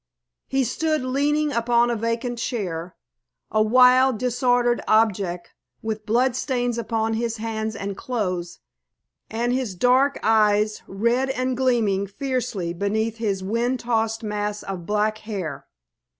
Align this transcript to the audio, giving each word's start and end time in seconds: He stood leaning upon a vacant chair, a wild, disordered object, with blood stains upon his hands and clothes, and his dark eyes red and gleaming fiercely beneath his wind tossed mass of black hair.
He 0.47 0.63
stood 0.63 1.03
leaning 1.03 1.51
upon 1.53 1.91
a 1.91 1.95
vacant 1.95 2.39
chair, 2.39 2.95
a 3.51 3.61
wild, 3.61 4.17
disordered 4.17 4.81
object, 4.87 5.51
with 5.83 6.07
blood 6.07 6.35
stains 6.35 6.79
upon 6.79 7.13
his 7.13 7.37
hands 7.37 7.75
and 7.75 7.95
clothes, 7.95 8.57
and 9.29 9.53
his 9.53 9.75
dark 9.75 10.19
eyes 10.23 10.81
red 10.87 11.29
and 11.29 11.55
gleaming 11.55 12.07
fiercely 12.07 12.73
beneath 12.73 13.17
his 13.17 13.43
wind 13.43 13.79
tossed 13.81 14.23
mass 14.23 14.63
of 14.63 14.87
black 14.87 15.19
hair. 15.19 15.67